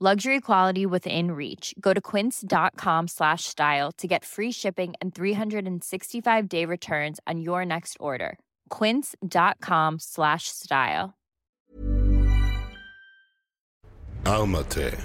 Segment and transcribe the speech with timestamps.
[0.00, 1.74] Luxury quality within reach.
[1.80, 7.64] Go to quince.com slash style to get free shipping and 365 day returns on your
[7.64, 8.38] next order.
[8.68, 11.14] Quince.com slash style.
[14.24, 14.96] Armate,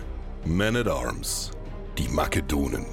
[0.46, 1.50] Men at Arms,
[1.96, 2.86] die Makedonen.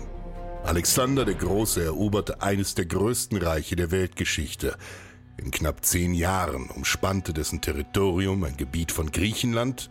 [0.64, 4.74] Alexander der Große eroberte eines der größten Reiche der Weltgeschichte.
[5.36, 9.90] In knapp zehn Jahren umspannte dessen Territorium ein Gebiet von Griechenland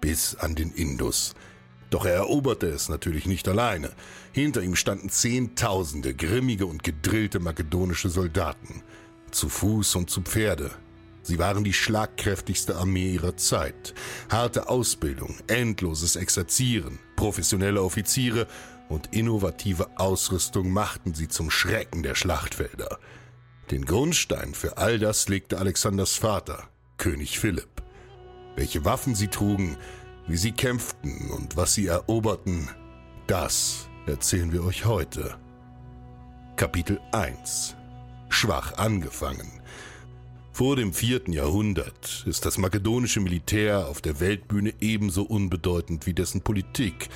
[0.00, 1.34] bis an den Indus.
[1.90, 3.90] Doch er eroberte es natürlich nicht alleine.
[4.32, 8.82] Hinter ihm standen Zehntausende grimmige und gedrillte makedonische Soldaten.
[9.30, 10.70] Zu Fuß und zu Pferde.
[11.22, 13.94] Sie waren die schlagkräftigste Armee ihrer Zeit.
[14.30, 18.46] Harte Ausbildung, endloses Exerzieren, professionelle Offiziere
[18.88, 22.98] und innovative Ausrüstung machten sie zum Schrecken der Schlachtfelder.
[23.70, 27.82] Den Grundstein für all das legte Alexanders Vater, König Philipp.
[28.56, 29.76] Welche Waffen sie trugen,
[30.28, 32.68] wie sie kämpften und was sie eroberten,
[33.26, 35.36] das erzählen wir euch heute.
[36.56, 37.74] Kapitel 1
[38.28, 39.50] Schwach angefangen.
[40.52, 46.42] Vor dem vierten Jahrhundert ist das makedonische Militär auf der Weltbühne ebenso unbedeutend wie dessen
[46.42, 47.08] Politik.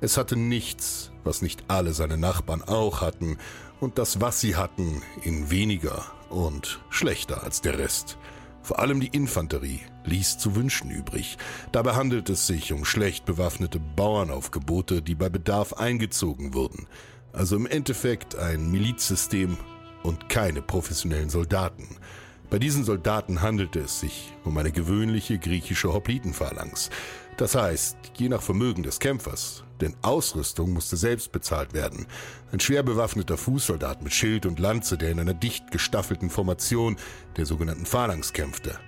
[0.00, 3.36] Es hatte nichts, was nicht alle seine Nachbarn auch hatten,
[3.80, 8.16] und das, was sie hatten, in weniger und schlechter als der Rest.
[8.62, 11.36] Vor allem die Infanterie ließ zu wünschen übrig.
[11.72, 16.86] Dabei handelt es sich um schlecht bewaffnete Bauernaufgebote, die bei Bedarf eingezogen wurden.
[17.32, 19.58] Also im Endeffekt ein Milizsystem
[20.02, 21.96] und keine professionellen Soldaten.
[22.48, 26.90] Bei diesen Soldaten handelte es sich um eine gewöhnliche griechische Hoplitenphalanx.
[27.36, 32.06] Das heißt, je nach Vermögen des Kämpfers, denn Ausrüstung musste selbst bezahlt werden.
[32.52, 36.96] Ein schwer bewaffneter Fußsoldat mit Schild und Lanze, der in einer dicht gestaffelten Formation
[37.36, 38.78] der sogenannten Phalanx kämpfte.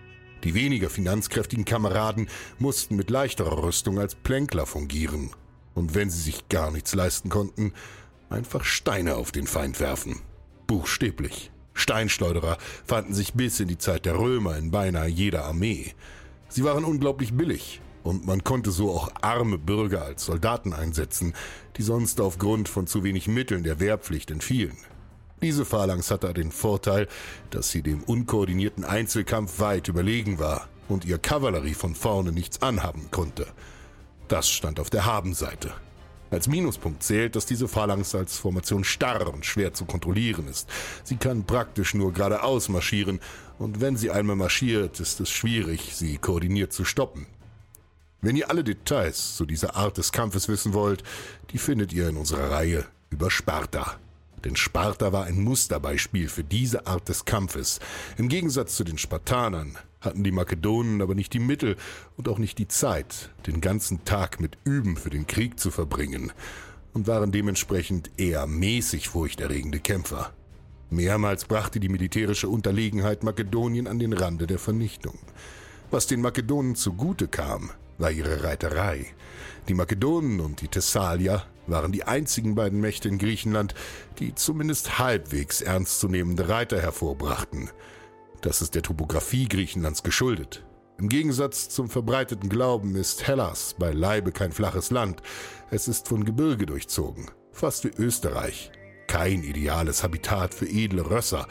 [0.44, 2.28] Die weniger finanzkräftigen Kameraden
[2.58, 5.30] mussten mit leichterer Rüstung als Plänkler fungieren.
[5.74, 7.72] Und wenn sie sich gar nichts leisten konnten,
[8.30, 10.20] einfach Steine auf den Feind werfen.
[10.66, 11.50] Buchstäblich.
[11.74, 15.94] Steinschleuderer fanden sich bis in die Zeit der Römer in beinahe jeder Armee.
[16.48, 21.34] Sie waren unglaublich billig und man konnte so auch arme Bürger als Soldaten einsetzen,
[21.76, 24.76] die sonst aufgrund von zu wenig Mitteln der Wehrpflicht entfielen.
[25.40, 27.06] Diese Phalanx hatte den Vorteil,
[27.50, 33.10] dass sie dem unkoordinierten Einzelkampf weit überlegen war und ihr Kavallerie von vorne nichts anhaben
[33.10, 33.46] konnte.
[34.26, 35.72] Das stand auf der Habenseite.
[36.30, 40.68] Als Minuspunkt zählt, dass diese Phalanx als Formation starr und schwer zu kontrollieren ist.
[41.04, 43.20] Sie kann praktisch nur geradeaus marschieren,
[43.58, 47.26] und wenn sie einmal marschiert, ist es schwierig, sie koordiniert zu stoppen.
[48.20, 51.02] Wenn ihr alle Details zu dieser Art des Kampfes wissen wollt,
[51.52, 53.98] die findet ihr in unserer Reihe über Sparta.
[54.44, 57.80] Denn Sparta war ein Musterbeispiel für diese Art des Kampfes.
[58.16, 61.76] Im Gegensatz zu den Spartanern hatten die Makedonen aber nicht die Mittel
[62.16, 66.32] und auch nicht die Zeit, den ganzen Tag mit Üben für den Krieg zu verbringen
[66.92, 70.32] und waren dementsprechend eher mäßig furchterregende Kämpfer.
[70.90, 75.18] Mehrmals brachte die militärische Unterlegenheit Makedonien an den Rande der Vernichtung.
[75.90, 79.06] Was den Makedonen zugute kam, war ihre Reiterei.
[79.68, 83.74] Die Makedonen und die Thessalier waren die einzigen beiden Mächte in Griechenland,
[84.18, 87.70] die zumindest halbwegs ernstzunehmende Reiter hervorbrachten.
[88.40, 90.64] Das ist der Topographie Griechenlands geschuldet.
[90.98, 95.22] Im Gegensatz zum verbreiteten Glauben ist Hellas beileibe kein flaches Land.
[95.70, 98.72] Es ist von Gebirge durchzogen, fast wie Österreich.
[99.08, 101.48] kein ideales Habitat für edle Rösser,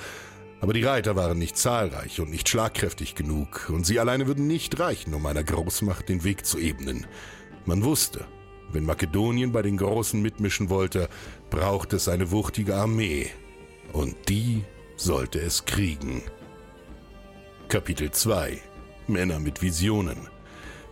[0.62, 4.80] aber die Reiter waren nicht zahlreich und nicht schlagkräftig genug, und sie alleine würden nicht
[4.80, 7.06] reichen, um einer Großmacht den Weg zu ebnen.
[7.66, 8.26] Man wusste,
[8.72, 11.10] wenn Makedonien bei den Großen mitmischen wollte,
[11.50, 13.28] braucht es eine wuchtige Armee,
[13.94, 14.64] und die
[14.96, 16.24] sollte es kriegen.
[17.70, 18.62] Kapitel 2
[19.08, 20.28] Männer mit Visionen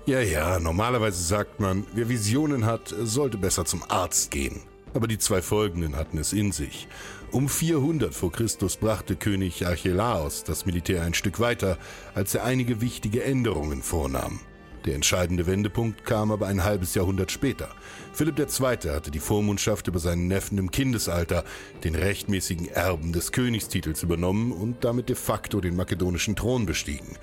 [0.06, 4.62] Ja, ja, normalerweise sagt man, wer Visionen hat, sollte besser zum Arzt gehen.
[4.94, 6.88] Aber die zwei folgenden hatten es in sich.
[7.32, 11.78] Um 400 vor Christus brachte König Archelaos das Militär ein Stück weiter,
[12.14, 14.40] als er einige wichtige Änderungen vornahm.
[14.86, 17.70] Der entscheidende Wendepunkt kam aber ein halbes Jahrhundert später.
[18.14, 18.92] Philipp II.
[18.92, 21.44] hatte die Vormundschaft über seinen Neffen im Kindesalter,
[21.84, 27.18] den rechtmäßigen Erben des Königstitels übernommen und damit de facto den makedonischen Thron bestiegen.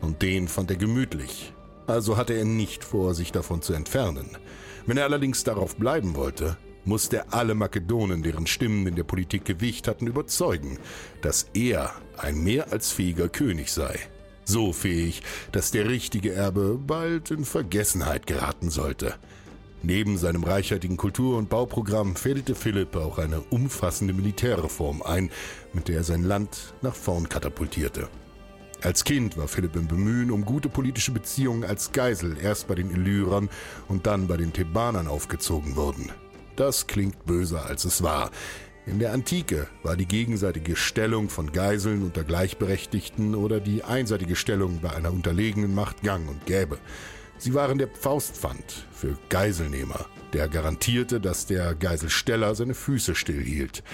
[0.00, 1.52] Und den fand er gemütlich.
[1.88, 4.38] Also hatte er nicht vor, sich davon zu entfernen.
[4.86, 9.44] Wenn er allerdings darauf bleiben wollte, musste er alle Makedonen, deren Stimmen in der Politik
[9.44, 10.78] Gewicht hatten, überzeugen,
[11.20, 13.98] dass er ein mehr als fähiger König sei.
[14.44, 15.22] So fähig,
[15.52, 19.14] dass der richtige Erbe bald in Vergessenheit geraten sollte.
[19.84, 25.30] Neben seinem reichhaltigen Kultur- und Bauprogramm fädelte Philipp auch eine umfassende Militärreform ein,
[25.72, 28.08] mit der er sein Land nach vorn katapultierte.
[28.82, 32.90] Als Kind war Philipp im Bemühen um gute politische Beziehungen als Geisel erst bei den
[32.90, 33.48] Illyrern
[33.88, 36.10] und dann bei den Thebanern aufgezogen worden.
[36.56, 38.30] Das klingt böser als es war.
[38.84, 44.80] In der Antike war die gegenseitige Stellung von Geiseln unter Gleichberechtigten oder die einseitige Stellung
[44.80, 46.78] bei einer unterlegenen Macht gang und gäbe.
[47.38, 53.84] Sie waren der Faustpfand für Geiselnehmer, der garantierte, dass der Geiselsteller seine Füße stillhielt.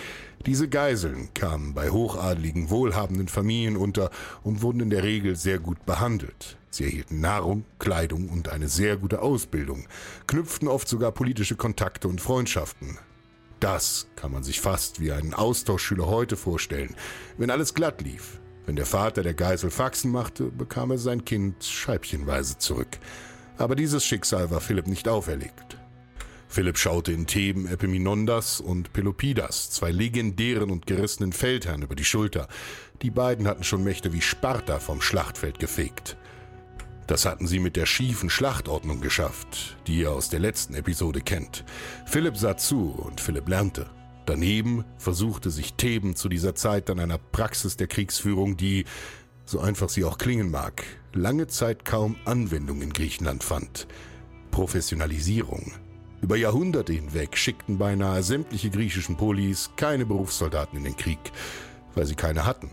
[0.47, 4.11] Diese Geiseln kamen bei hochadligen, wohlhabenden Familien unter
[4.43, 6.57] und wurden in der Regel sehr gut behandelt.
[6.71, 9.87] Sie erhielten Nahrung, Kleidung und eine sehr gute Ausbildung,
[10.27, 12.99] knüpften oft sogar politische Kontakte und Freundschaften.
[13.61, 16.95] Das kann man sich fast wie einen Austauschschüler heute vorstellen,
[17.37, 18.41] wenn alles glatt lief.
[18.67, 22.99] Wenn der Vater der Geisel Faxen machte, bekam er sein Kind scheibchenweise zurück.
[23.57, 25.79] Aber dieses Schicksal war Philipp nicht auferlegt.
[26.49, 32.49] Philipp schaute in Theben Epaminondas und Pelopidas, zwei legendären und gerissenen Feldherren, über die Schulter.
[33.03, 36.17] Die beiden hatten schon Mächte wie Sparta vom Schlachtfeld gefegt.
[37.09, 41.65] Das hatten sie mit der schiefen Schlachtordnung geschafft, die ihr aus der letzten Episode kennt.
[42.05, 43.87] Philipp sah zu und Philipp lernte.
[44.27, 48.85] Daneben versuchte sich Theben zu dieser Zeit an einer Praxis der Kriegsführung, die,
[49.47, 50.85] so einfach sie auch klingen mag,
[51.15, 53.89] lange Zeit kaum Anwendung in Griechenland fand.
[54.51, 55.73] Professionalisierung.
[56.21, 61.33] Über Jahrhunderte hinweg schickten beinahe sämtliche griechischen Polis keine Berufssoldaten in den Krieg,
[61.95, 62.71] weil sie keine hatten.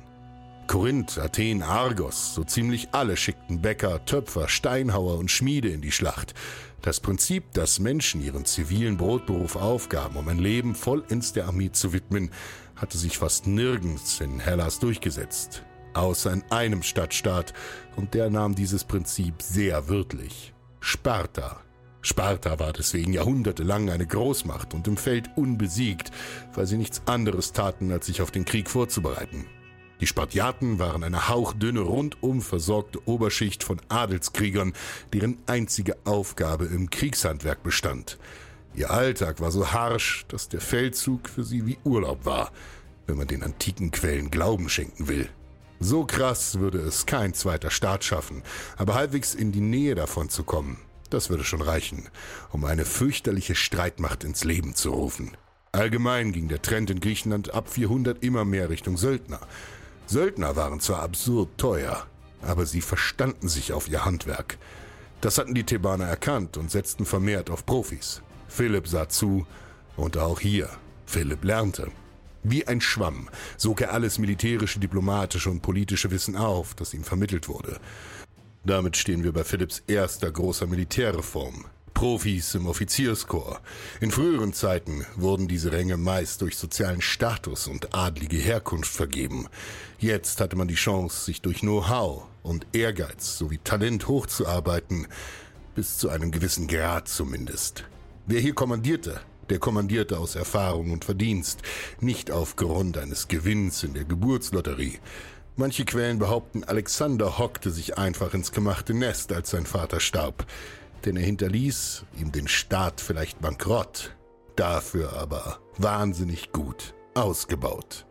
[0.68, 6.34] Korinth, Athen, Argos, so ziemlich alle schickten Bäcker, Töpfer, Steinhauer und Schmiede in die Schlacht.
[6.82, 11.94] Das Prinzip, dass Menschen ihren zivilen Brotberuf aufgaben, um ein Leben vollends der Armee zu
[11.94, 12.32] widmen,
[12.76, 15.64] hatte sich fast nirgends in Hellas durchgesetzt.
[15.94, 17.54] Außer in einem Stadtstaat,
[17.96, 20.54] und der nahm dieses Prinzip sehr wörtlich.
[20.80, 21.62] Sparta.
[22.02, 26.12] Sparta war deswegen jahrhundertelang eine Großmacht und im Feld unbesiegt,
[26.54, 29.48] weil sie nichts anderes taten, als sich auf den Krieg vorzubereiten.
[30.02, 34.74] Die Spartiaten waren eine hauchdünne, rundum versorgte Oberschicht von Adelskriegern,
[35.14, 38.18] deren einzige Aufgabe im Kriegshandwerk bestand.
[38.74, 42.52] Ihr Alltag war so harsch, dass der Feldzug für sie wie Urlaub war,
[43.08, 45.30] wenn man den antiken Quellen Glauben schenken will.
[45.80, 48.44] So krass würde es kein zweiter Staat schaffen,
[48.78, 50.78] aber halbwegs in die Nähe davon zu kommen,
[51.10, 52.10] das würde schon reichen,
[52.52, 55.38] um eine fürchterliche Streitmacht ins Leben zu rufen.
[55.72, 59.42] Allgemein ging der Trend in Griechenland ab 400 immer mehr Richtung Söldner.
[60.08, 62.06] Söldner waren zwar absurd teuer,
[62.42, 64.58] aber sie verstanden sich auf ihr Handwerk.
[65.22, 68.22] Das hatten die Thebaner erkannt und setzten vermehrt auf Profis.
[68.48, 69.48] Philipp sah zu
[69.98, 70.70] und auch hier.
[71.06, 71.92] Philipp lernte.
[72.44, 77.48] Wie ein Schwamm sog er alles militärische, diplomatische und politische Wissen auf, das ihm vermittelt
[77.48, 77.80] wurde.
[78.64, 81.66] Damit stehen wir bei Philipps erster großer Militärreform,
[81.96, 83.62] Profis im Offizierskorps.
[84.02, 89.48] In früheren Zeiten wurden diese Ränge meist durch sozialen Status und adlige Herkunft vergeben.
[89.98, 95.08] Jetzt hatte man die Chance, sich durch Know-how und Ehrgeiz sowie Talent hochzuarbeiten,
[95.74, 97.86] bis zu einem gewissen Grad zumindest.
[98.28, 101.62] Wer hier kommandierte, der kommandierte aus Erfahrung und Verdienst,
[102.02, 105.00] nicht aufgrund eines Gewinns in der Geburtslotterie.
[105.56, 110.46] Manche Quellen behaupten, Alexander hockte sich einfach ins gemachte Nest, als sein Vater starb
[111.06, 114.16] denn er hinterließ ihm den Staat vielleicht bankrott,
[114.56, 118.06] dafür aber wahnsinnig gut ausgebaut.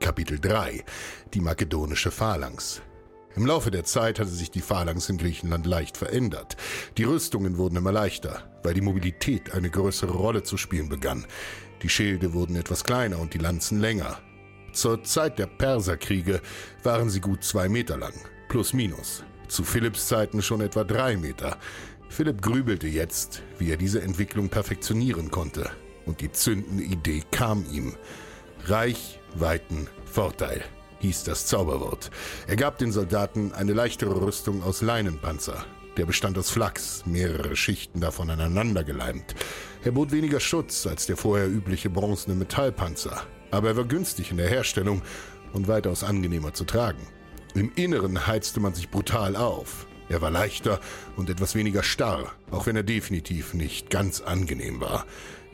[0.00, 0.84] Kapitel 3
[1.32, 2.82] Die makedonische Phalanx
[3.36, 6.56] im Laufe der Zeit hatte sich die Phalanx in Griechenland leicht verändert.
[6.96, 11.26] Die Rüstungen wurden immer leichter, weil die Mobilität eine größere Rolle zu spielen begann.
[11.82, 14.20] Die Schilde wurden etwas kleiner und die Lanzen länger.
[14.72, 16.40] Zur Zeit der Perserkriege
[16.84, 18.14] waren sie gut zwei Meter lang,
[18.48, 19.24] plus minus.
[19.48, 21.58] Zu Philipps Zeiten schon etwa drei Meter.
[22.14, 25.68] Philipp grübelte jetzt, wie er diese Entwicklung perfektionieren konnte.
[26.06, 27.96] Und die zündende Idee kam ihm.
[28.66, 30.62] Reich, Weiten, Vorteil
[31.00, 32.12] hieß das Zauberwort.
[32.46, 35.64] Er gab den Soldaten eine leichtere Rüstung aus Leinenpanzer.
[35.96, 39.34] Der bestand aus Flachs, mehrere Schichten davon aneinander geleimt.
[39.82, 44.36] Er bot weniger Schutz als der vorher übliche bronzene Metallpanzer, aber er war günstig in
[44.36, 45.02] der Herstellung
[45.52, 47.08] und weitaus angenehmer zu tragen.
[47.56, 49.88] Im Inneren heizte man sich brutal auf.
[50.08, 50.80] Er war leichter
[51.16, 55.06] und etwas weniger starr, auch wenn er definitiv nicht ganz angenehm war.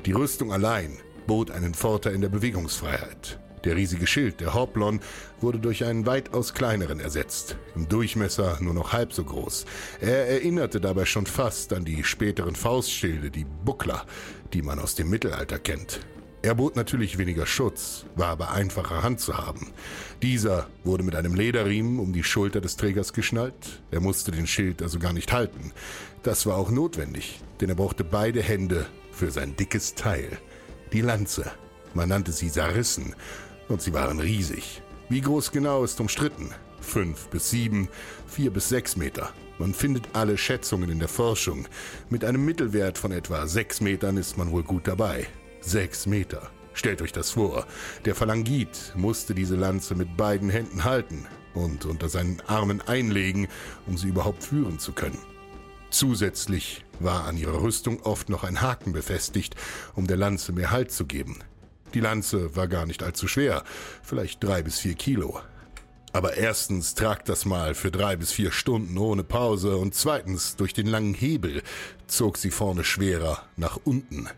[0.06, 3.38] Die Rüstung allein bot einen Vorteil in der Bewegungsfreiheit.
[3.64, 5.00] Der riesige Schild der Horplon
[5.40, 9.66] wurde durch einen weitaus kleineren ersetzt, im Durchmesser nur noch halb so groß.
[10.00, 14.06] Er erinnerte dabei schon fast an die späteren Faustschilde, die Buckler,
[14.54, 16.00] die man aus dem Mittelalter kennt.
[16.42, 19.72] Er bot natürlich weniger Schutz, war aber einfacher Hand zu haben.
[20.22, 23.82] Dieser wurde mit einem Lederriemen um die Schulter des Trägers geschnallt.
[23.90, 25.72] Er musste den Schild also gar nicht halten.
[26.22, 30.38] Das war auch notwendig, denn er brauchte beide Hände für sein dickes Teil.
[30.94, 31.50] Die Lanze.
[31.92, 33.14] Man nannte sie Sarissen
[33.68, 34.80] und sie waren riesig.
[35.10, 36.54] Wie groß genau ist umstritten.
[36.80, 37.90] Fünf bis sieben,
[38.26, 39.30] vier bis sechs Meter.
[39.58, 41.66] Man findet alle Schätzungen in der Forschung.
[42.08, 45.26] Mit einem Mittelwert von etwa sechs Metern ist man wohl gut dabei.
[45.60, 46.50] Sechs Meter.
[46.72, 47.66] Stellt euch das vor.
[48.04, 53.48] Der Phalangit musste diese Lanze mit beiden Händen halten und unter seinen Armen einlegen,
[53.86, 55.18] um sie überhaupt führen zu können.
[55.90, 59.56] Zusätzlich war an ihrer Rüstung oft noch ein Haken befestigt,
[59.94, 61.38] um der Lanze mehr Halt zu geben.
[61.94, 63.64] Die Lanze war gar nicht allzu schwer,
[64.02, 65.40] vielleicht drei bis vier Kilo.
[66.12, 70.72] Aber erstens tragt das mal für drei bis vier Stunden ohne Pause und zweitens durch
[70.72, 71.62] den langen Hebel
[72.06, 74.28] zog sie vorne schwerer nach unten.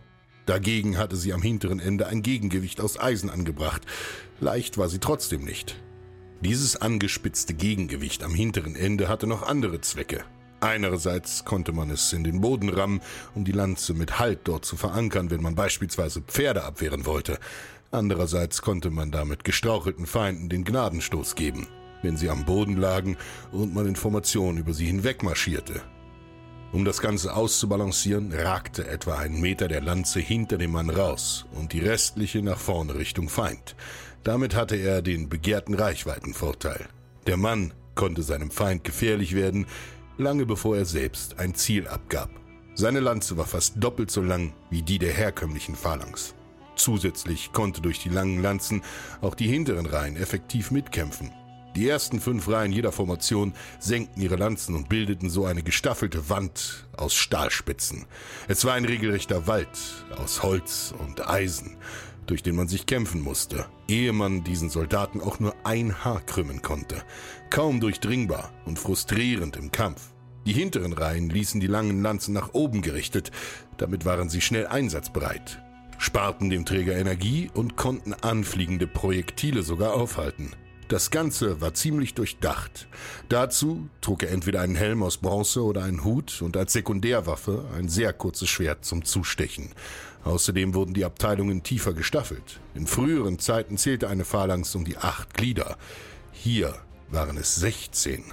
[0.47, 3.83] Dagegen hatte sie am hinteren Ende ein Gegengewicht aus Eisen angebracht.
[4.41, 5.77] Leicht war sie trotzdem nicht.
[6.41, 10.25] Dieses angespitzte Gegengewicht am hinteren Ende hatte noch andere Zwecke.
[10.61, 13.01] Einerseits konnte man es in den Boden rammen,
[13.35, 17.39] um die Lanze mit Halt dort zu verankern, wenn man beispielsweise Pferde abwehren wollte.
[17.93, 21.67] Andererseits konnte man damit gestrauchelten Feinden den Gnadenstoß geben,
[22.03, 23.17] wenn sie am Boden lagen
[23.53, 25.83] und man Informationen über sie hinweg marschierte.
[26.73, 31.75] Um das Ganze auszubalancieren, ragte etwa ein Meter der Lanze hinter dem Mann raus und
[31.75, 33.76] die restliche nach vorne Richtung Feind.
[34.25, 36.87] Damit hatte er den begehrten Reichweitenvorteil.
[37.26, 39.67] Der Mann konnte seinem Feind gefährlich werden,
[40.17, 42.31] lange bevor er selbst ein Ziel abgab.
[42.75, 46.35] Seine Lanze war fast doppelt so lang wie die der herkömmlichen Phalanx.
[46.75, 48.83] Zusätzlich konnte durch die langen Lanzen
[49.21, 51.33] auch die hinteren Reihen effektiv mitkämpfen.
[51.75, 56.87] Die ersten fünf Reihen jeder Formation senkten ihre Lanzen und bildeten so eine gestaffelte Wand
[56.97, 58.05] aus Stahlspitzen.
[58.47, 59.69] Es war ein regelrechter Wald
[60.17, 61.79] aus Holz und Eisen,
[62.26, 66.61] durch den man sich kämpfen musste, ehe man diesen Soldaten auch nur ein Haar krümmen
[66.61, 67.02] konnte.
[67.49, 70.12] Kaum durchdringbar und frustrierend im Kampf.
[70.45, 73.31] Die hinteren Reihen ließen die langen Lanzen nach oben gerichtet,
[73.79, 75.62] damit waren sie schnell einsatzbereit,
[75.97, 80.50] sparten dem Träger Energie und konnten anfliegende Projektile sogar aufhalten.
[80.93, 82.87] Das Ganze war ziemlich durchdacht.
[83.31, 87.89] Dazu trug er entweder einen Helm aus Bronze oder einen Hut und als Sekundärwaffe ein
[87.89, 89.71] sehr kurzes Schwert zum Zustechen.
[90.25, 92.61] Außerdem wurden die Abteilungen tiefer gestaffelt.
[92.75, 95.79] In früheren Zeiten zählte eine Phalanx um die acht Glieder.
[96.31, 96.75] Hier
[97.11, 98.25] waren es 16.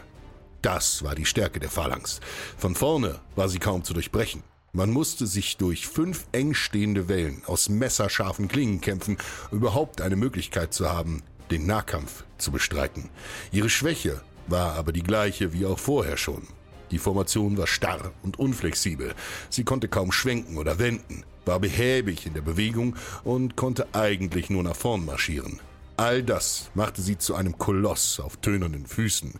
[0.61, 2.19] Das war die Stärke der Phalanx.
[2.57, 4.43] Von vorne war sie kaum zu durchbrechen.
[4.73, 9.17] Man musste sich durch fünf eng stehende Wellen aus messerscharfen Klingen kämpfen,
[9.49, 13.09] um überhaupt eine Möglichkeit zu haben, den Nahkampf zu bestreiten.
[13.51, 16.47] Ihre Schwäche war aber die gleiche wie auch vorher schon.
[16.91, 19.13] Die Formation war starr und unflexibel.
[19.49, 24.61] Sie konnte kaum schwenken oder wenden war behäbig in der Bewegung und konnte eigentlich nur
[24.61, 25.59] nach vorn marschieren.
[25.97, 29.33] All das machte sie zu einem Koloss auf tönernen Füßen.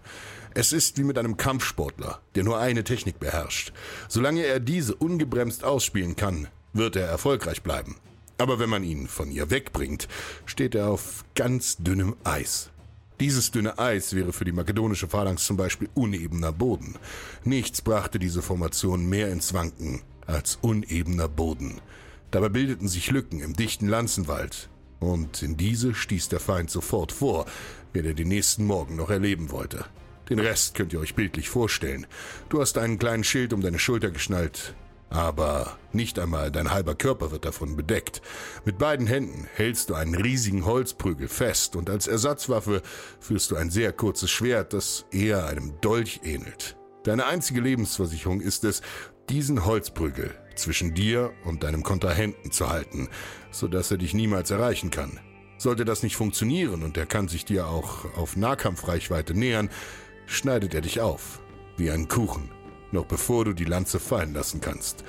[0.55, 3.71] Es ist wie mit einem Kampfsportler, der nur eine Technik beherrscht.
[4.07, 7.95] Solange er diese ungebremst ausspielen kann, wird er erfolgreich bleiben.
[8.39, 10.07] Aber wenn man ihn von ihr wegbringt,
[10.45, 12.71] steht er auf ganz dünnem Eis.
[13.19, 16.95] Dieses dünne Eis wäre für die makedonische Phalanx zum Beispiel unebener Boden.
[17.43, 21.81] Nichts brachte diese Formation mehr ins Wanken als unebener Boden.
[22.31, 24.69] Dabei bildeten sich Lücken im dichten Lanzenwald,
[24.99, 27.45] und in diese stieß der Feind sofort vor,
[27.91, 29.85] wenn er den nächsten Morgen noch erleben wollte.
[30.29, 32.05] Den Rest könnt ihr euch bildlich vorstellen.
[32.49, 34.75] Du hast einen kleinen Schild um deine Schulter geschnallt,
[35.09, 38.21] aber nicht einmal dein halber Körper wird davon bedeckt.
[38.65, 42.81] Mit beiden Händen hältst du einen riesigen Holzprügel fest und als Ersatzwaffe
[43.19, 46.77] führst du ein sehr kurzes Schwert, das eher einem Dolch ähnelt.
[47.03, 48.81] Deine einzige Lebensversicherung ist es,
[49.29, 53.09] diesen Holzprügel zwischen dir und deinem Kontrahenten zu halten,
[53.51, 55.19] sodass er dich niemals erreichen kann.
[55.57, 59.69] Sollte das nicht funktionieren und er kann sich dir auch auf Nahkampfreichweite nähern,
[60.25, 61.41] schneidet er dich auf,
[61.77, 62.49] wie einen Kuchen,
[62.91, 65.03] noch bevor du die Lanze fallen lassen kannst.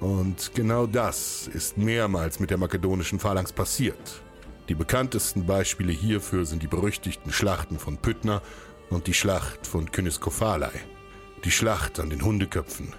[0.00, 4.22] Und genau das ist mehrmals mit der makedonischen Phalanx passiert.
[4.68, 8.40] Die bekanntesten Beispiele hierfür sind die berüchtigten Schlachten von Pydna
[8.88, 10.72] und die Schlacht von Kyniskophalai,
[11.44, 12.94] die Schlacht an den Hundeköpfen.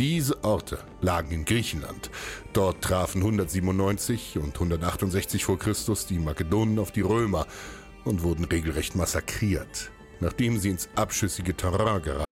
[0.00, 2.10] Diese Orte lagen in Griechenland.
[2.54, 7.46] Dort trafen 197 und 168 vor Christus die Makedonen auf die Römer
[8.04, 9.90] und wurden regelrecht massakriert,
[10.20, 12.31] nachdem sie ins abschüssige Terrain geraten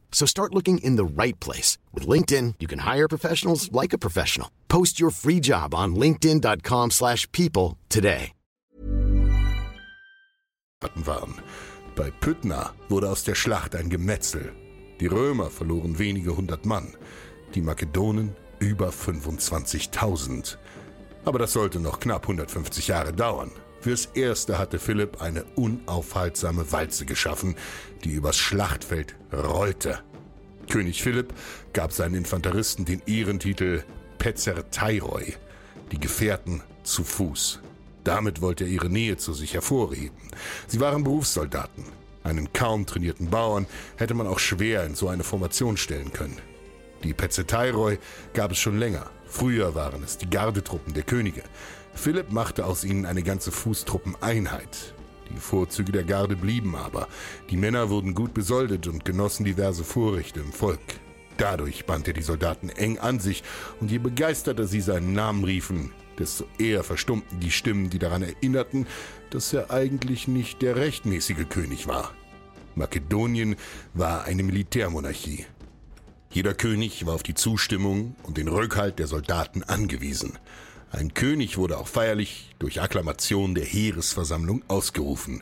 [0.11, 1.79] So start looking in the right place.
[1.91, 4.51] With LinkedIn, you can hire professionals like a professional.
[4.67, 8.33] Post your free job on linkedin.com slash people today.
[10.95, 11.35] waren.
[11.95, 14.53] Bei Pydna wurde aus der Schlacht ein Gemetzel.
[14.99, 16.95] Die Römer verloren wenige hundert Mann,
[17.53, 20.57] die Makedonen über 25.000.
[21.25, 23.51] Aber das sollte noch knapp 150 Jahre dauern.
[23.81, 27.55] Fürs Erste hatte Philipp eine unaufhaltsame Walze geschaffen,
[28.03, 29.99] die übers Schlachtfeld rollte.
[30.69, 31.33] König Philipp
[31.73, 33.83] gab seinen Infanteristen den Ehrentitel
[34.19, 35.33] Pezerteiroi,
[35.91, 37.59] die Gefährten zu Fuß.
[38.03, 40.29] Damit wollte er ihre Nähe zu sich hervorheben.
[40.67, 41.85] Sie waren Berufssoldaten.
[42.23, 43.65] Einen kaum trainierten Bauern
[43.97, 46.37] hätte man auch schwer in so eine Formation stellen können.
[47.03, 47.97] Die Pezetairoi
[48.35, 49.09] gab es schon länger.
[49.25, 51.41] Früher waren es die Gardetruppen der Könige.
[51.93, 54.93] Philipp machte aus ihnen eine ganze Fußtruppeneinheit.
[55.33, 57.07] Die Vorzüge der Garde blieben aber.
[57.49, 60.79] Die Männer wurden gut besoldet und genossen diverse Vorrechte im Volk.
[61.37, 63.43] Dadurch band er die Soldaten eng an sich,
[63.79, 68.85] und je begeisterter sie seinen Namen riefen, desto eher verstummten die Stimmen, die daran erinnerten,
[69.29, 72.13] dass er eigentlich nicht der rechtmäßige König war.
[72.75, 73.55] Makedonien
[73.93, 75.45] war eine Militärmonarchie.
[76.29, 80.37] Jeder König war auf die Zustimmung und den Rückhalt der Soldaten angewiesen.
[80.91, 85.41] Ein König wurde auch feierlich durch Akklamation der Heeresversammlung ausgerufen.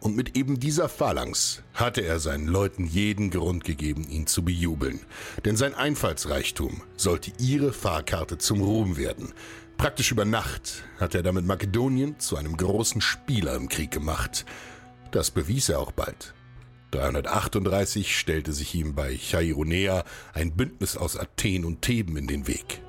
[0.00, 5.00] Und mit eben dieser Phalanx hatte er seinen Leuten jeden Grund gegeben, ihn zu bejubeln.
[5.44, 9.32] Denn sein Einfallsreichtum sollte ihre Fahrkarte zum Ruhm werden.
[9.78, 14.44] Praktisch über Nacht hat er damit Makedonien zu einem großen Spieler im Krieg gemacht.
[15.12, 16.34] Das bewies er auch bald.
[16.90, 22.82] 338 stellte sich ihm bei Chaironea ein Bündnis aus Athen und Theben in den Weg.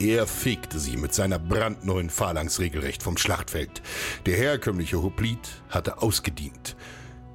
[0.00, 3.80] Er fegte sie mit seiner brandneuen Phalanx regelrecht vom Schlachtfeld.
[4.26, 6.76] Der herkömmliche Hoplite hatte ausgedient.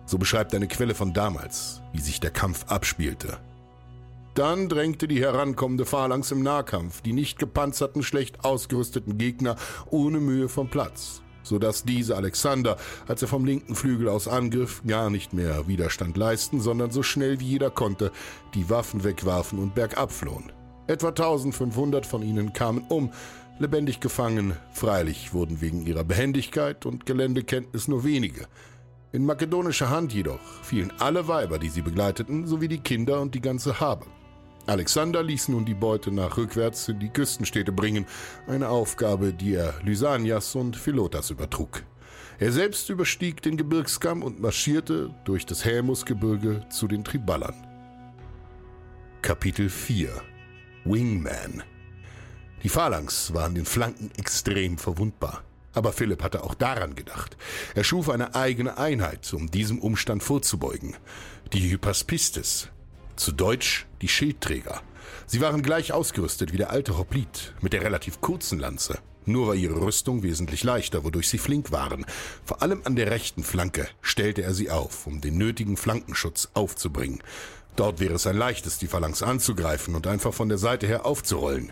[0.05, 3.39] So beschreibt eine Quelle von damals, wie sich der Kampf abspielte.
[4.33, 9.55] Dann drängte die herankommende Phalanx im Nahkampf die nicht gepanzerten, schlecht ausgerüsteten Gegner
[9.89, 15.09] ohne Mühe vom Platz, sodass diese Alexander, als er vom linken Flügel aus angriff, gar
[15.09, 18.11] nicht mehr Widerstand leisten, sondern so schnell wie jeder konnte,
[18.53, 20.51] die Waffen wegwarfen und bergab flohen.
[20.89, 23.11] Etwa 1500 von ihnen kamen um,
[23.59, 24.57] lebendig gefangen.
[24.71, 28.47] Freilich wurden wegen ihrer Behendigkeit und Geländekenntnis nur wenige.
[29.11, 33.39] In makedonischer Hand jedoch fielen alle Weiber, die sie begleiteten, sowie die Kinder und die
[33.39, 34.07] ganze Habe.
[34.65, 38.07] Alexander ließ nun die Beute nach rückwärts in die Küstenstädte bringen,
[38.47, 41.83] eine Aufgabe, die er Lysanias und Philotas übertrug.
[42.39, 47.53] Er selbst überstieg den Gebirgskamm und marschierte durch das Hämusgebirge zu den Triballern.
[49.21, 50.09] Kapitel 4
[50.89, 51.61] Wingman.
[52.63, 55.43] Die Phalanx war an den Flanken extrem verwundbar.
[55.73, 57.37] Aber Philipp hatte auch daran gedacht.
[57.75, 60.97] Er schuf eine eigene Einheit, um diesem Umstand vorzubeugen.
[61.53, 62.69] Die Hypaspistes.
[63.15, 64.81] Zu Deutsch die Schildträger.
[65.27, 68.97] Sie waren gleich ausgerüstet wie der alte Hoplit, mit der relativ kurzen Lanze.
[69.25, 72.03] Nur war ihre Rüstung wesentlich leichter, wodurch sie flink waren.
[72.43, 77.21] Vor allem an der rechten Flanke stellte er sie auf, um den nötigen Flankenschutz aufzubringen.
[77.75, 81.71] Dort wäre es ein leichtes, die Phalanx anzugreifen und einfach von der Seite her aufzurollen.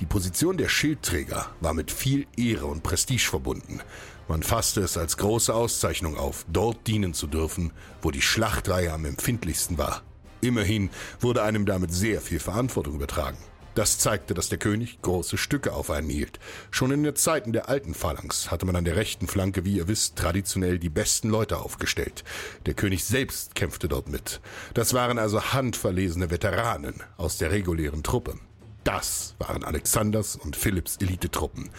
[0.00, 3.80] Die Position der Schildträger war mit viel Ehre und Prestige verbunden.
[4.28, 9.04] Man fasste es als große Auszeichnung auf, dort dienen zu dürfen, wo die Schlachtreihe am
[9.04, 10.02] empfindlichsten war.
[10.40, 10.88] Immerhin
[11.20, 13.38] wurde einem damit sehr viel Verantwortung übertragen.
[13.74, 16.40] Das zeigte, dass der König große Stücke auf einen hielt.
[16.72, 19.86] Schon in den Zeiten der alten Phalanx hatte man an der rechten Flanke, wie ihr
[19.86, 22.24] wisst, traditionell die besten Leute aufgestellt.
[22.66, 24.40] Der König selbst kämpfte dort mit.
[24.74, 28.34] Das waren also handverlesene Veteranen aus der regulären Truppe.
[28.82, 31.70] Das waren Alexanders und Philipps Elitetruppen.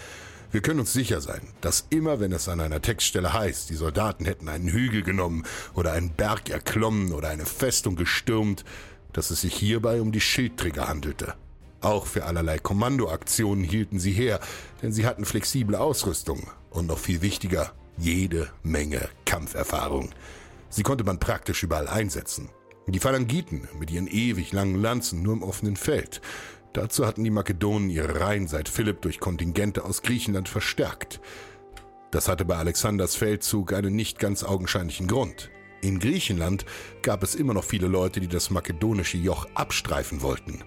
[0.51, 4.25] Wir können uns sicher sein, dass immer wenn es an einer Textstelle heißt, die Soldaten
[4.25, 8.65] hätten einen Hügel genommen oder einen Berg erklommen oder eine Festung gestürmt,
[9.13, 11.36] dass es sich hierbei um die Schildträger handelte.
[11.82, 14.39] Auch für allerlei Kommandoaktionen hielten sie her,
[14.82, 20.12] denn sie hatten flexible Ausrüstung und noch viel wichtiger, jede Menge Kampferfahrung.
[20.70, 22.50] Sie konnte man praktisch überall einsetzen.
[22.88, 26.22] Die Phalangiten mit ihren ewig langen Lanzen nur im offenen Feld.
[26.74, 31.20] Dazu hatten die Makedonen ihre Reihen seit Philipp durch Kontingente aus Griechenland verstärkt.
[32.12, 35.50] Das hatte bei Alexanders Feldzug einen nicht ganz augenscheinlichen Grund.
[35.82, 36.65] In Griechenland
[37.02, 40.63] gab es immer noch viele Leute, die das makedonische Joch abstreifen wollten.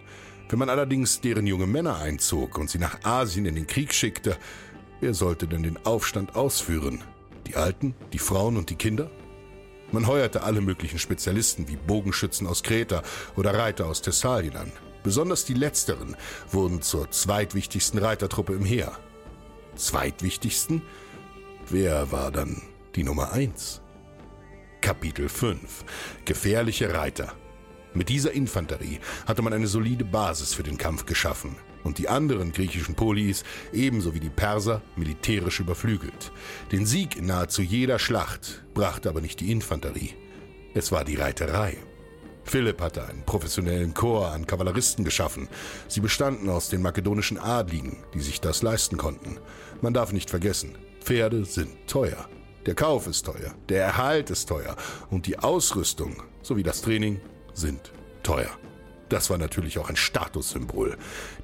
[0.49, 4.37] Wenn man allerdings deren junge Männer einzog und sie nach Asien in den Krieg schickte,
[5.01, 7.03] wer sollte denn den Aufstand ausführen?
[7.47, 9.11] Die Alten, die Frauen und die Kinder?
[9.91, 13.03] Man heuerte alle möglichen Spezialisten wie Bogenschützen aus Kreta
[13.37, 14.73] oder Reiter aus Thessalien an.
[15.03, 16.17] Besonders die letzteren
[16.51, 18.99] wurden zur zweitwichtigsten Reitertruppe im Heer.
[19.77, 20.83] Zweitwichtigsten?
[21.69, 22.63] Wer war dann
[22.97, 23.83] die Nummer eins?
[24.81, 25.85] Kapitel 5
[26.25, 27.35] Gefährliche Reiter
[27.95, 32.53] mit dieser Infanterie hatte man eine solide Basis für den Kampf geschaffen und die anderen
[32.53, 36.33] griechischen Polis, ebenso wie die Perser, militärisch überflügelt.
[36.73, 40.15] Den Sieg in nahezu jeder Schlacht brachte aber nicht die Infanterie.
[40.75, 41.77] Es war die Reiterei.
[42.45, 45.49] Philipp hatte einen professionellen Chor an Kavalleristen geschaffen.
[45.89, 49.39] Sie bestanden aus den makedonischen Adligen, die sich das leisten konnten.
[49.81, 52.29] Man darf nicht vergessen, Pferde sind teuer.
[52.67, 54.77] Der Kauf ist teuer, der Erhalt ist teuer
[55.11, 57.21] und die Ausrüstung sowie das Training
[57.55, 58.51] sind teuer.
[59.09, 60.97] Das war natürlich auch ein Statussymbol.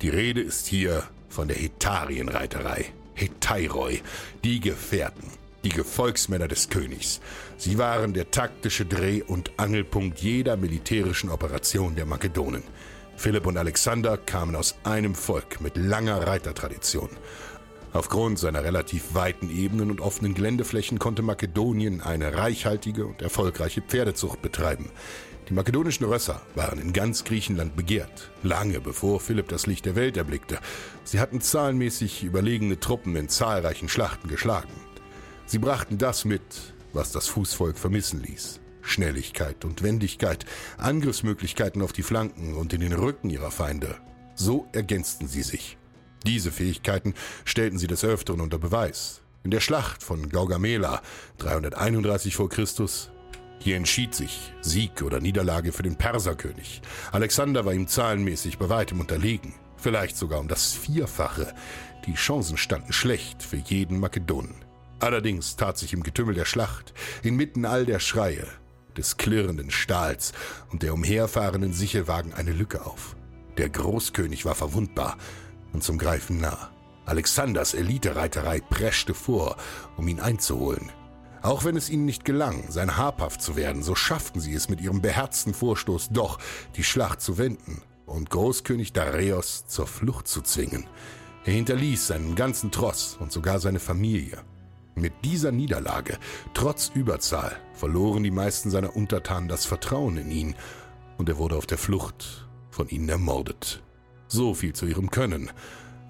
[0.03, 2.93] Die Rede ist hier von der Hetarienreiterei.
[3.15, 4.01] Hetairoi,
[4.45, 5.31] die Gefährten,
[5.63, 7.21] die Gefolgsmänner des Königs.
[7.59, 12.63] Sie waren der taktische Dreh- und Angelpunkt jeder militärischen Operation der Makedonen.
[13.17, 17.11] Philipp und Alexander kamen aus einem Volk mit langer Reitertradition.
[17.93, 24.41] Aufgrund seiner relativ weiten Ebenen und offenen Geländeflächen konnte Makedonien eine reichhaltige und erfolgreiche Pferdezucht
[24.41, 24.91] betreiben.
[25.51, 30.17] Die makedonischen Rösser waren in ganz Griechenland begehrt, lange bevor Philipp das Licht der Welt
[30.17, 30.61] erblickte.
[31.03, 34.71] Sie hatten zahlenmäßig überlegene Truppen in zahlreichen Schlachten geschlagen.
[35.47, 36.41] Sie brachten das mit,
[36.93, 38.61] was das Fußvolk vermissen ließ.
[38.83, 40.47] Schnelligkeit und Wendigkeit,
[40.79, 43.97] Angriffsmöglichkeiten auf die Flanken und in den Rücken ihrer Feinde.
[44.37, 45.79] So ergänzten sie sich.
[46.25, 49.23] Diese Fähigkeiten stellten sie des Öfteren unter Beweis.
[49.43, 51.03] In der Schlacht von Gaugamela
[51.39, 52.47] 331 v.
[52.47, 52.67] Chr.
[53.63, 56.81] Hier entschied sich Sieg oder Niederlage für den Perserkönig.
[57.13, 61.55] Alexander war ihm zahlenmäßig bei weitem unterlegen, vielleicht sogar um das Vierfache.
[62.07, 64.55] Die Chancen standen schlecht für jeden Makedonen.
[64.99, 68.47] Allerdings tat sich im Getümmel der Schlacht, inmitten all der Schreie,
[68.97, 70.33] des klirrenden Stahls
[70.71, 73.15] und der umherfahrenden Sichelwagen eine Lücke auf.
[73.59, 75.19] Der Großkönig war verwundbar
[75.75, 76.71] und zum Greifen nah.
[77.05, 79.57] Alexanders Elitereiterei preschte vor,
[79.99, 80.91] um ihn einzuholen.
[81.43, 84.81] Auch wenn es ihnen nicht gelang, sein habhaft zu werden, so schafften sie es mit
[84.81, 86.39] ihrem beherzten Vorstoß doch,
[86.77, 90.87] die Schlacht zu wenden und Großkönig Dareios zur Flucht zu zwingen.
[91.45, 94.43] Er hinterließ seinen ganzen Tross und sogar seine Familie.
[94.95, 96.19] Mit dieser Niederlage,
[96.53, 100.55] trotz Überzahl, verloren die meisten seiner Untertanen das Vertrauen in ihn
[101.17, 103.83] und er wurde auf der Flucht von ihnen ermordet.
[104.29, 105.51] So viel zu ihrem Können.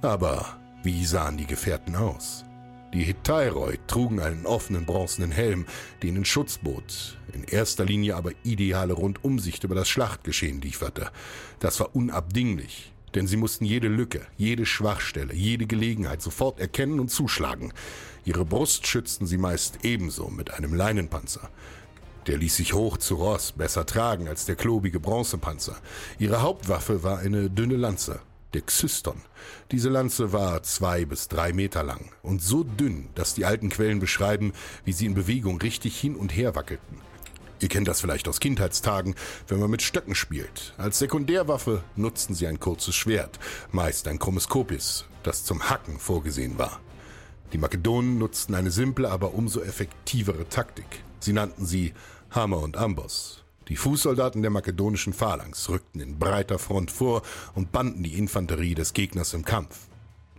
[0.03, 2.45] Aber wie sahen die Gefährten aus?
[2.93, 5.67] Die Hetairoi trugen einen offenen bronzenen Helm,
[6.03, 11.13] den ein Schutz bot, in erster Linie aber ideale Rundumsicht über das Schlachtgeschehen lieferte.
[11.61, 17.13] Das war unabdinglich, denn sie mussten jede Lücke, jede Schwachstelle, jede Gelegenheit sofort erkennen und
[17.13, 17.73] zuschlagen.
[18.25, 21.49] Ihre Brust schützten sie meist ebenso mit einem Leinenpanzer.
[22.27, 25.77] Der ließ sich hoch zu Ross besser tragen als der klobige Bronzepanzer.
[26.19, 28.21] Ihre Hauptwaffe war eine dünne Lanze,
[28.55, 29.21] der Xyston.
[29.71, 34.01] Diese Lanze war zwei bis drei Meter lang und so dünn, dass die alten Quellen
[34.01, 34.53] beschreiben,
[34.85, 36.99] wie sie in Bewegung richtig hin und her wackelten.
[37.61, 39.15] Ihr kennt das vielleicht aus Kindheitstagen,
[39.47, 40.75] wenn man mit Stöcken spielt.
[40.79, 43.39] Als Sekundärwaffe nutzten sie ein kurzes Schwert,
[43.71, 46.81] meist ein krummes Kopis, das zum Hacken vorgesehen war.
[47.53, 51.05] Die Makedonen nutzten eine simple, aber umso effektivere Taktik.
[51.19, 51.93] Sie nannten sie
[52.31, 57.23] Hammer und Amboss die Fußsoldaten der makedonischen Phalanx rückten in breiter Front vor
[57.55, 59.87] und banden die Infanterie des Gegners im Kampf.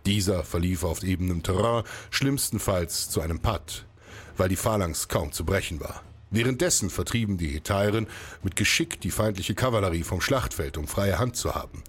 [0.04, 3.86] Dieser verlief auf ebenem Terrain, schlimmstenfalls zu einem Patt,
[4.36, 6.02] weil die Phalanx kaum zu brechen war.
[6.30, 8.06] Währenddessen vertrieben die Hetairen
[8.42, 11.82] mit Geschick die feindliche Kavallerie vom Schlachtfeld, um freie Hand zu haben.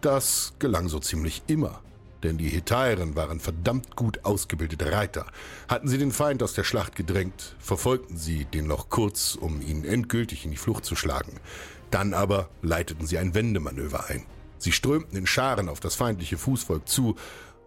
[0.00, 1.80] Das gelang so ziemlich immer,
[2.24, 5.26] denn die Hetairen waren verdammt gut ausgebildete Reiter.
[5.68, 9.84] Hatten sie den Feind aus der Schlacht gedrängt, verfolgten sie den noch kurz, um ihn
[9.84, 11.38] endgültig in die Flucht zu schlagen.
[11.90, 14.24] Dann aber leiteten sie ein Wendemanöver ein.
[14.58, 17.14] Sie strömten in Scharen auf das feindliche Fußvolk zu,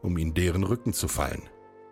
[0.02, 1.44] um in deren Rücken zu fallen.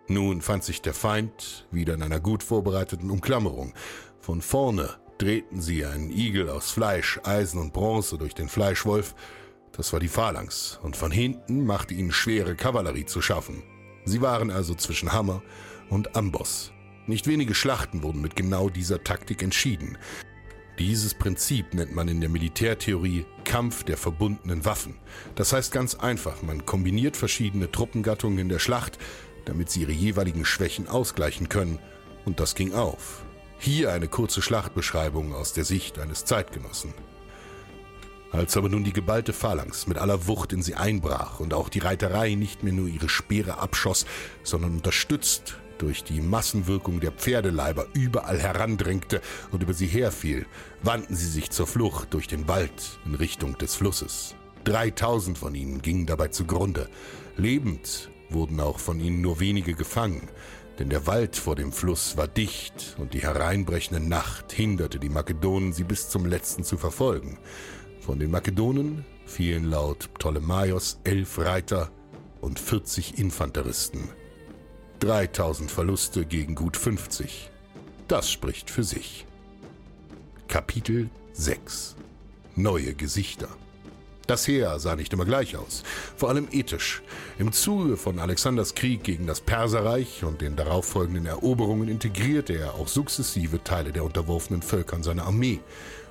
[0.08, 3.74] Nun fand sich der Feind wieder in einer gut vorbereiteten Umklammerung.
[4.20, 9.14] Von vorne drehten sie einen Igel aus Fleisch, Eisen und Bronze durch den Fleischwolf.
[9.76, 13.62] Das war die Phalanx, und von hinten machte ihnen schwere Kavallerie zu schaffen.
[14.04, 15.42] Sie waren also zwischen Hammer
[15.90, 16.72] und Amboss.
[17.06, 19.98] Nicht wenige Schlachten wurden mit genau dieser Taktik entschieden.
[20.78, 24.96] Dieses Prinzip nennt man in der Militärtheorie Kampf der verbundenen Waffen.
[25.34, 28.98] Das heißt ganz einfach, man kombiniert verschiedene Truppengattungen in der Schlacht,
[29.44, 31.78] damit sie ihre jeweiligen Schwächen ausgleichen können.
[32.24, 33.24] Und das ging auf.
[33.58, 36.92] Hier eine kurze Schlachtbeschreibung aus der Sicht eines Zeitgenossen.
[38.32, 41.78] Als aber nun die geballte Phalanx mit aller Wucht in sie einbrach und auch die
[41.78, 44.04] Reiterei nicht mehr nur ihre Speere abschoss,
[44.42, 49.20] sondern unterstützt durch die Massenwirkung der Pferdeleiber überall herandrängte
[49.52, 50.46] und über sie herfiel,
[50.82, 54.34] wandten sie sich zur Flucht durch den Wald in Richtung des Flusses.
[54.64, 56.88] Dreitausend von ihnen gingen dabei zugrunde.
[57.36, 60.28] Lebend wurden auch von ihnen nur wenige gefangen,
[60.78, 65.72] denn der Wald vor dem Fluss war dicht und die hereinbrechende Nacht hinderte die Makedonen,
[65.72, 67.38] sie bis zum letzten zu verfolgen.
[68.06, 71.90] Von den Makedonen fielen laut Ptolemaios elf Reiter
[72.40, 74.08] und 40 Infanteristen.
[75.00, 77.50] 3000 Verluste gegen gut 50.
[78.06, 79.26] Das spricht für sich.
[80.46, 81.96] Kapitel 6
[82.54, 83.48] Neue Gesichter
[84.26, 85.84] das Heer sah nicht immer gleich aus,
[86.16, 87.02] vor allem ethisch.
[87.38, 92.88] Im Zuge von Alexanders Krieg gegen das Perserreich und den darauffolgenden Eroberungen integrierte er auch
[92.88, 95.60] sukzessive Teile der unterworfenen Völker in seine Armee.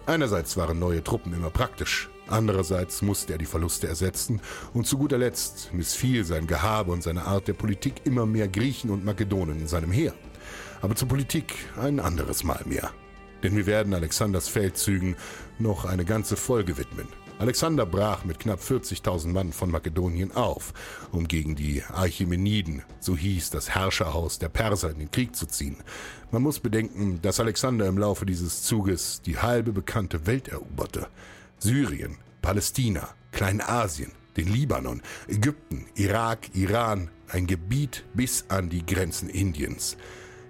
[0.06, 4.39] Einerseits waren neue Truppen immer praktisch, andererseits musste er die Verluste ersetzen
[4.73, 8.91] und zu guter Letzt missfiel sein Gehabe und seine Art der Politik immer mehr Griechen
[8.91, 10.13] und Makedonen in seinem Heer.
[10.82, 12.91] Aber zur Politik ein anderes Mal mehr.
[13.41, 15.15] Denn wir werden Alexanders Feldzügen
[15.60, 17.08] noch eine ganze Folge widmen.
[17.38, 20.74] Alexander brach mit knapp 40.000 Mann von Makedonien auf,
[21.12, 25.76] um gegen die Archimeniden, so hieß das Herrscherhaus der Perser, in den Krieg zu ziehen.
[26.32, 31.08] Man muss bedenken, dass Alexander im Laufe dieses Zuges die halbe bekannte Welt eroberte.
[31.60, 39.98] Syrien, Palästina, Kleinasien, den Libanon, Ägypten, Irak, Iran, ein Gebiet bis an die Grenzen Indiens.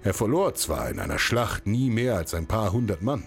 [0.03, 3.23] Er verlor zwar in einer Schlacht nie mehr als ein paar hundert Mann,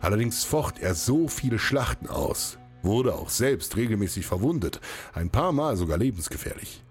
[0.00, 4.80] allerdings focht er so viele Schlachten aus, wurde auch selbst regelmäßig verwundet,
[5.12, 6.82] ein paar Mal sogar lebensgefährlich.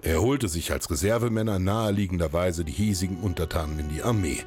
[0.00, 4.44] Er holte sich als Reservemänner naheliegenderweise die hiesigen Untertanen in die Armee.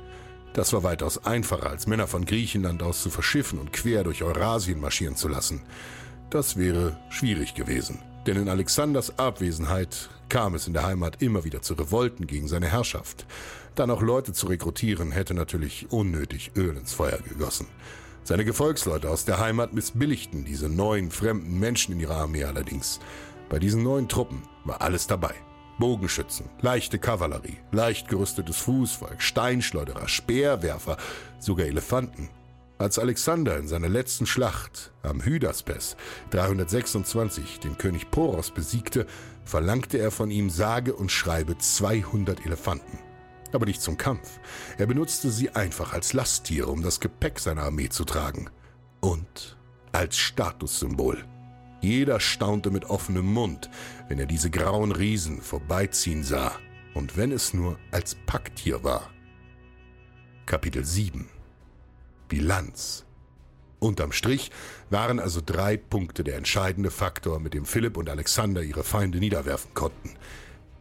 [0.54, 4.80] Das war weitaus einfacher, als Männer von Griechenland aus zu verschiffen und quer durch Eurasien
[4.80, 5.62] marschieren zu lassen.
[6.30, 11.62] Das wäre schwierig gewesen, denn in Alexanders Abwesenheit kam es in der Heimat immer wieder
[11.62, 13.26] zu Revolten gegen seine Herrschaft.
[13.76, 17.68] Dann auch Leute zu rekrutieren, hätte natürlich unnötig Öl ins Feuer gegossen.
[18.24, 23.00] Seine Gefolgsleute aus der Heimat missbilligten diese neuen fremden Menschen in ihrer Armee allerdings.
[23.50, 25.34] Bei diesen neuen Truppen war alles dabei.
[25.80, 30.98] Bogenschützen, leichte Kavallerie, leicht gerüstetes Fußvolk, Steinschleuderer, Speerwerfer,
[31.40, 32.30] sogar Elefanten.
[32.78, 35.98] Als Alexander in seiner letzten Schlacht am Hydaspes
[36.30, 39.08] 326 den König Poros besiegte,
[39.46, 43.00] verlangte er von ihm sage und schreibe 200 Elefanten
[43.56, 44.40] aber nicht zum Kampf.
[44.78, 48.50] Er benutzte sie einfach als Lasttiere, um das Gepäck seiner Armee zu tragen.
[49.00, 49.58] Und
[49.92, 51.26] als Statussymbol.
[51.82, 53.70] Jeder staunte mit offenem Mund,
[54.08, 56.54] wenn er diese grauen Riesen vorbeiziehen sah,
[56.94, 59.10] und wenn es nur als Packtier war.
[60.46, 61.30] Kapitel 7
[62.28, 63.06] Bilanz
[63.80, 64.52] Unterm Strich
[64.92, 69.74] waren also drei Punkte der entscheidende Faktor, mit dem Philipp und Alexander ihre Feinde niederwerfen
[69.74, 70.14] konnten.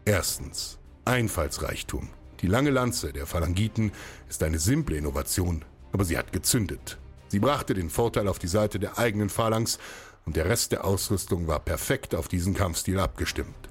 [0.04, 2.10] Erstens Einfallsreichtum.
[2.40, 3.92] Die lange Lanze der Phalangiten
[4.28, 6.98] ist eine simple Innovation, aber sie hat gezündet.
[7.28, 9.78] Sie brachte den Vorteil auf die Seite der eigenen Phalanx
[10.24, 13.68] und der Rest der Ausrüstung war perfekt auf diesen Kampfstil abgestimmt.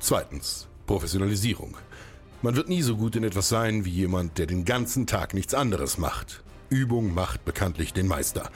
[0.00, 1.76] Zweitens, Professionalisierung.
[2.42, 5.54] Man wird nie so gut in etwas sein wie jemand, der den ganzen Tag nichts
[5.54, 6.44] anderes macht.
[6.70, 8.50] Übung macht bekanntlich den Meister.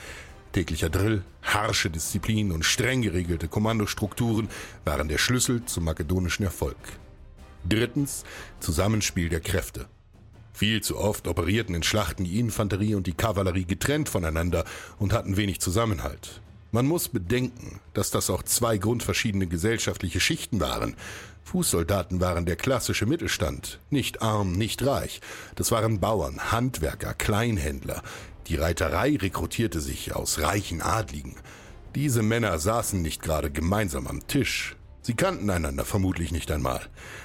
[0.53, 4.49] Täglicher Drill, harsche Disziplin und streng geregelte Kommandostrukturen
[4.85, 6.77] waren der Schlüssel zum makedonischen Erfolg.
[7.69, 8.25] Drittens
[8.61, 9.87] Zusammenspiel der Kräfte.
[10.53, 14.65] Viel zu oft operierten in Schlachten die Infanterie und die Kavallerie getrennt voneinander
[14.99, 16.41] und hatten wenig Zusammenhalt.
[16.73, 20.97] Man muss bedenken, dass das auch zwei grundverschiedene gesellschaftliche Schichten waren.
[21.45, 25.21] Fußsoldaten waren der klassische Mittelstand, nicht arm, nicht reich.
[25.55, 28.03] Das waren Bauern, Handwerker, Kleinhändler.
[28.47, 31.37] Die Reiterei rekrutierte sich aus reichen Adligen.
[31.95, 34.77] Diese Männer saßen nicht gerade gemeinsam am Tisch.
[35.03, 36.81] Sie kannten einander vermutlich nicht einmal.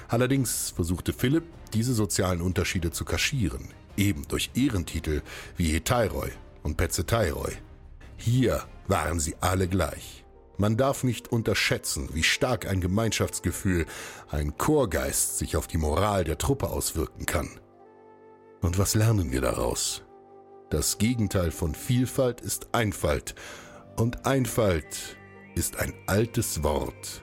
[0.08, 5.22] Allerdings versuchte Philipp, diese sozialen Unterschiede zu kaschieren, eben durch Ehrentitel
[5.56, 6.30] wie Hetairoy
[6.64, 7.52] und Petzetairoy.
[8.16, 10.24] Hier waren sie alle gleich.
[10.56, 13.86] Man darf nicht unterschätzen, wie stark ein Gemeinschaftsgefühl,
[14.28, 17.60] ein Chorgeist sich auf die Moral der Truppe auswirken kann.
[18.60, 20.02] Und was lernen wir daraus?
[20.68, 23.36] Das Gegenteil von Vielfalt ist Einfalt,
[23.96, 25.16] und Einfalt
[25.54, 27.22] ist ein altes Wort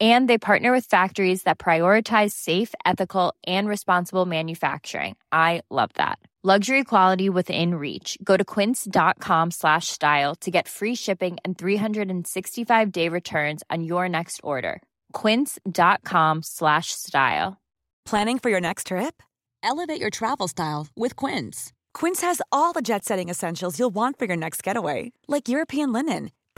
[0.00, 5.16] And they partner with factories that prioritize safe, ethical, and responsible manufacturing.
[5.32, 6.18] I love that.
[6.42, 8.16] Luxury quality within reach.
[8.24, 14.08] Go to quince.com slash style to get free shipping and 365 day returns on your
[14.08, 14.80] next order.
[15.12, 17.60] Quince.com slash style.
[18.06, 19.22] Planning for your next trip?
[19.62, 21.74] Elevate your travel style with Quince.
[21.92, 25.92] Quince has all the jet setting essentials you'll want for your next getaway, like European
[25.92, 26.30] linen,